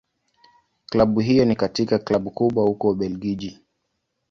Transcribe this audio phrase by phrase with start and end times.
[0.85, 3.59] Klabu hiyo ni katika Klabu kubwa huko Ubelgiji.